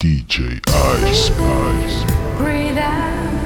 [0.00, 2.04] DJ Ice Ice.
[2.38, 3.39] Breathe out.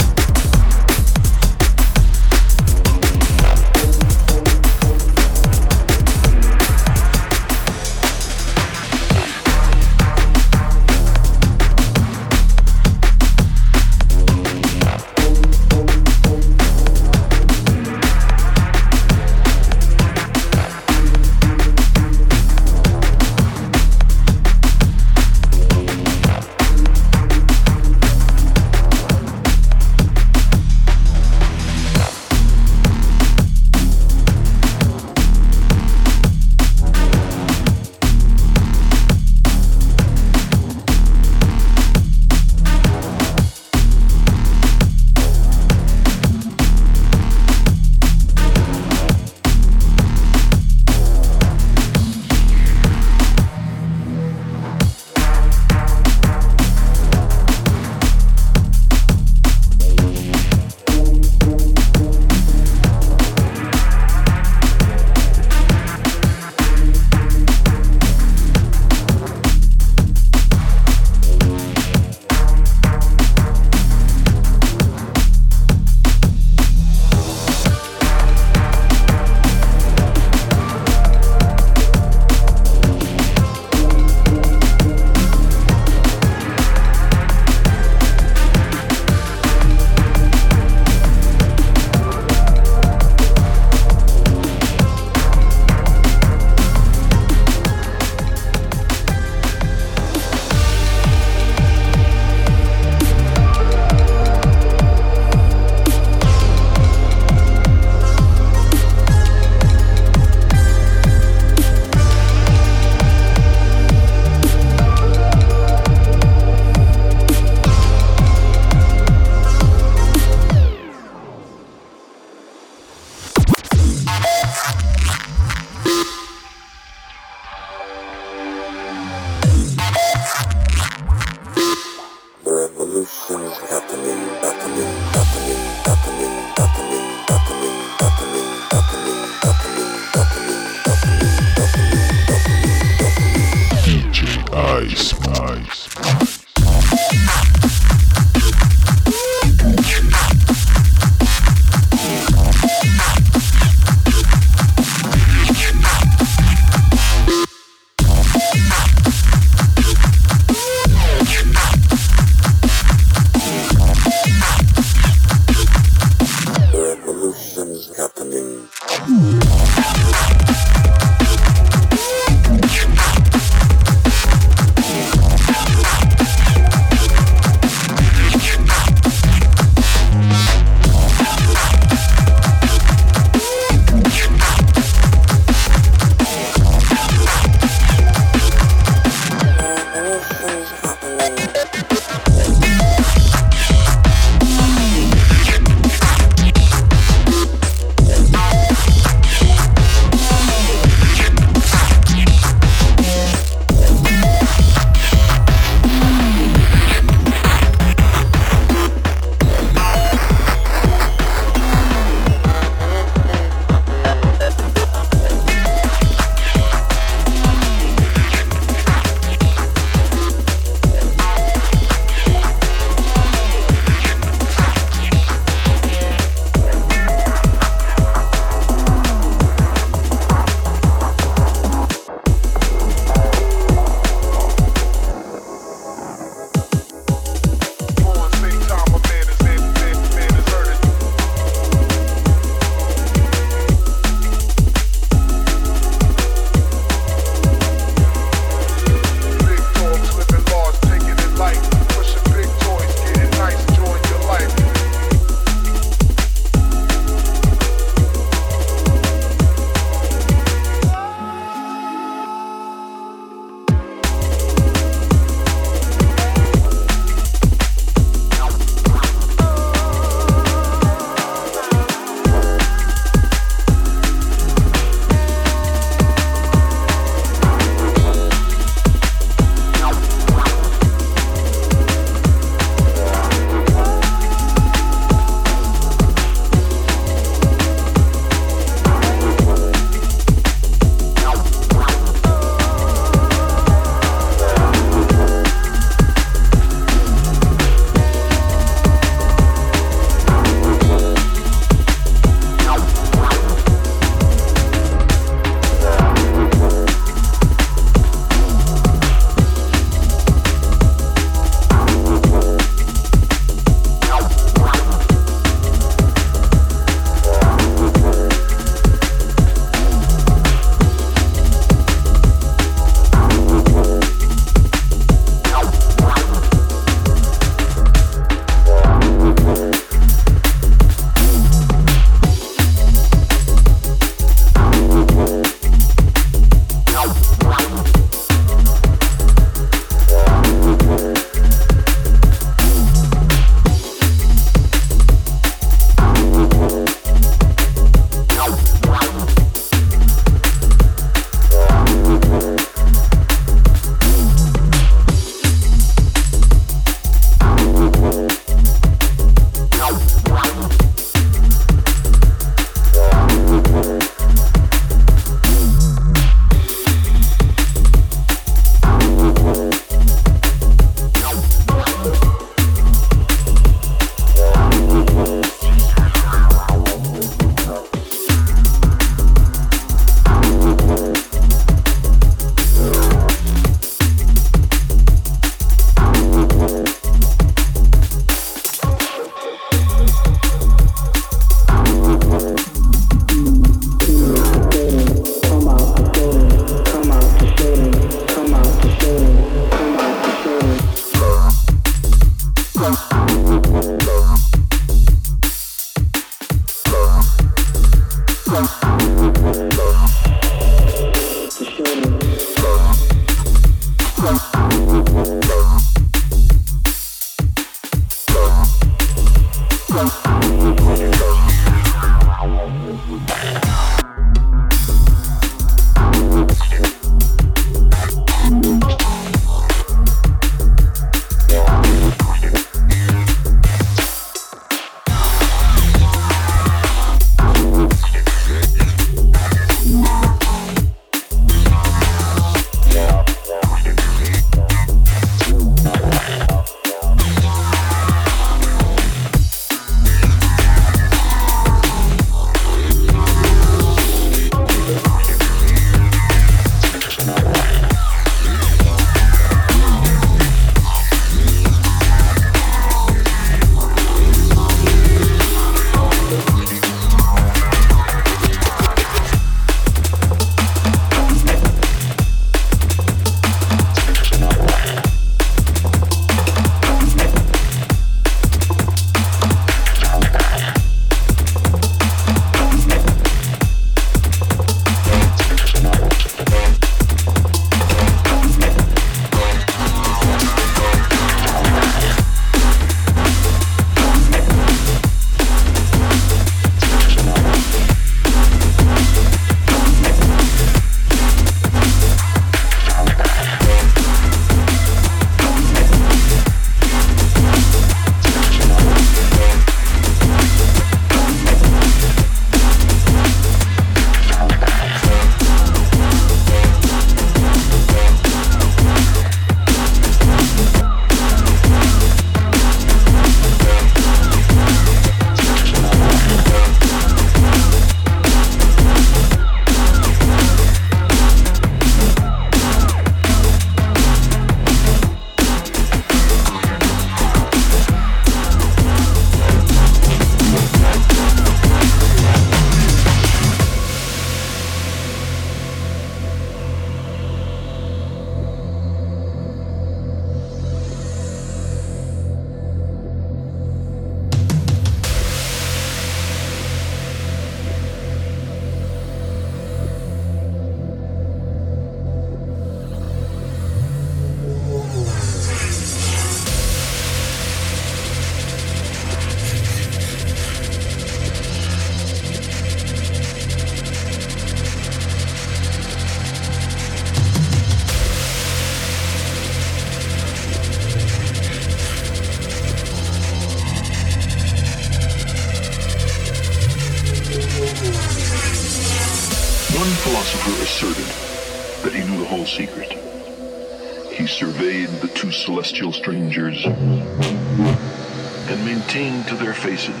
[599.70, 600.00] faces,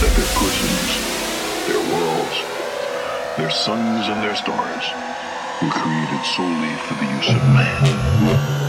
[0.00, 0.90] that their persons,
[1.68, 2.36] their worlds,
[3.36, 4.84] their suns and their stars
[5.62, 8.59] were created solely for the use of man.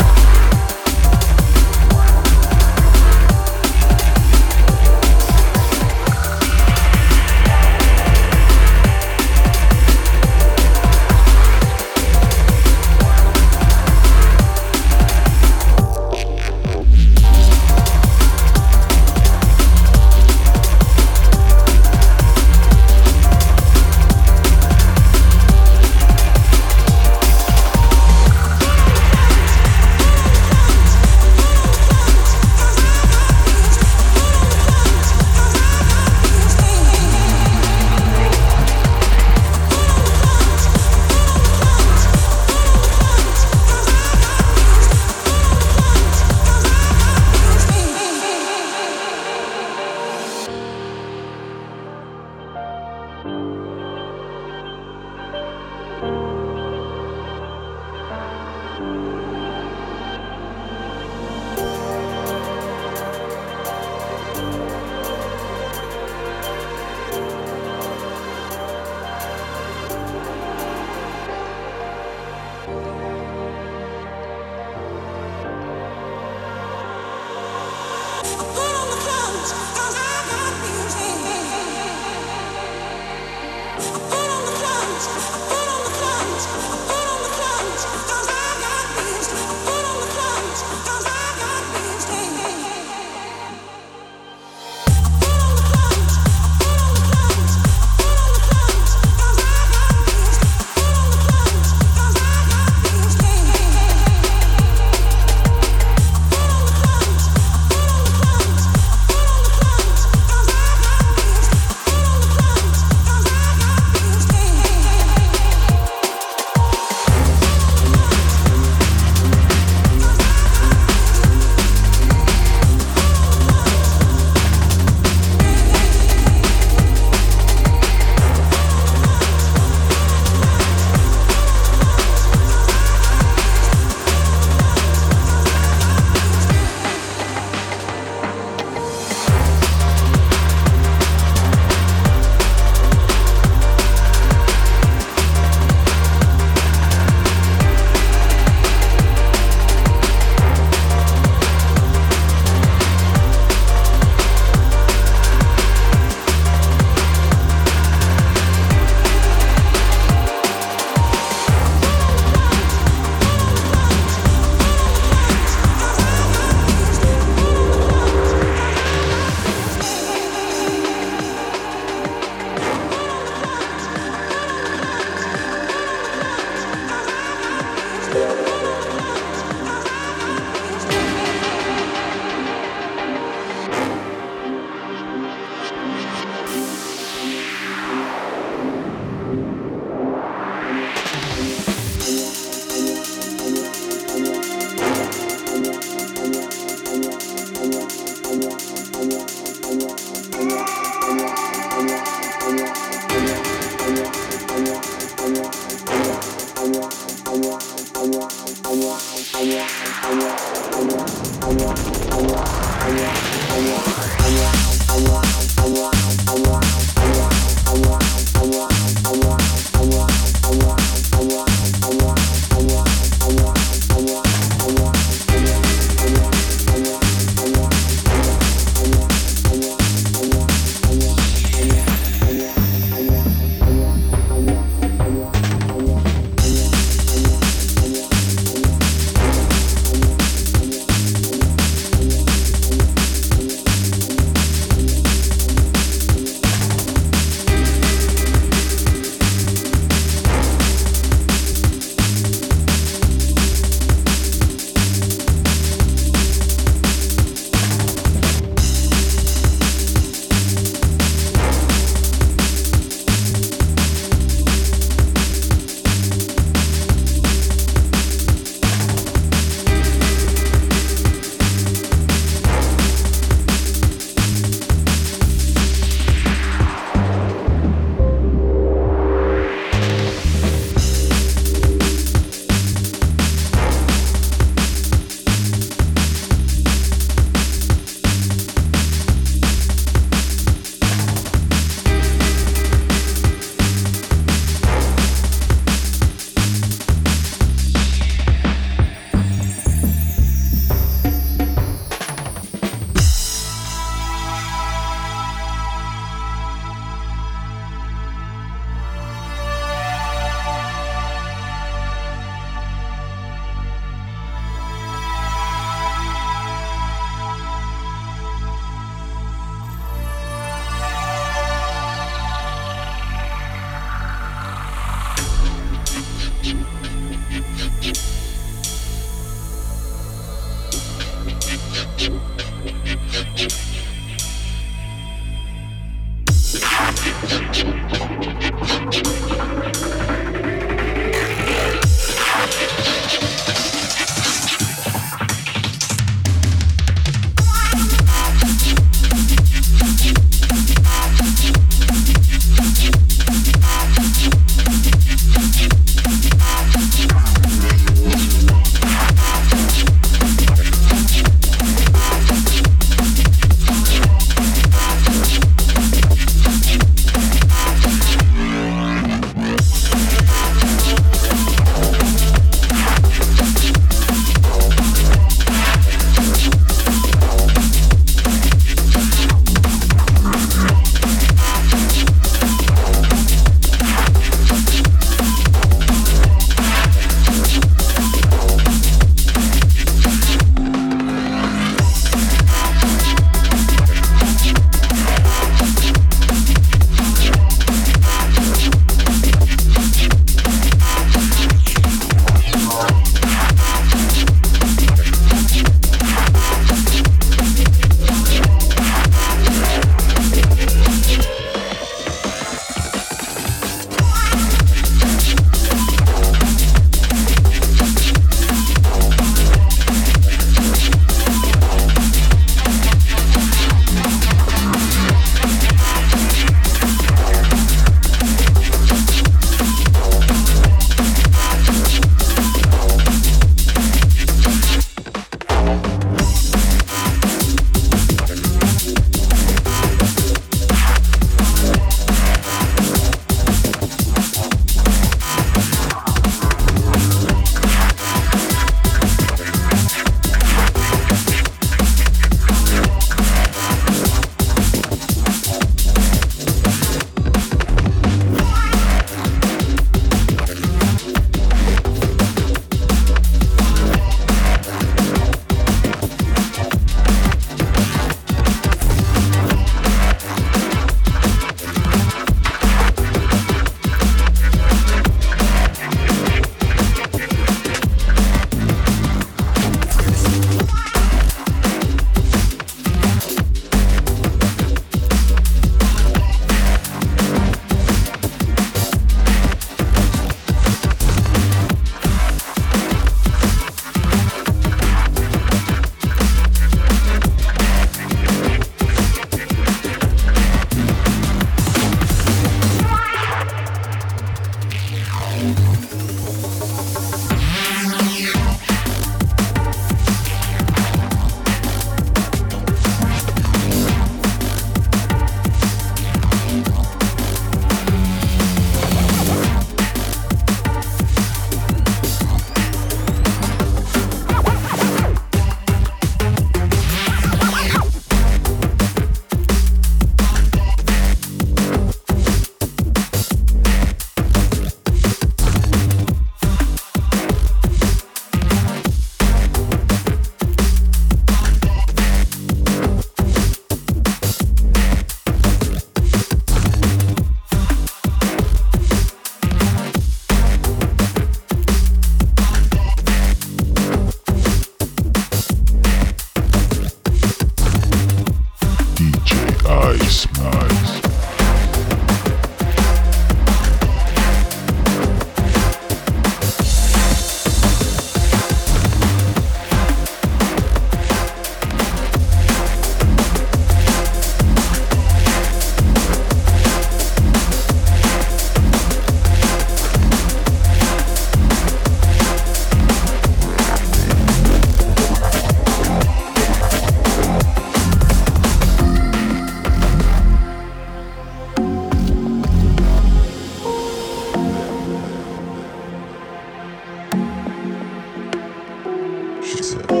[599.51, 600.00] Shit.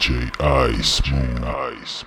[0.00, 1.44] DJ Ice Moon.
[1.44, 2.04] Ice.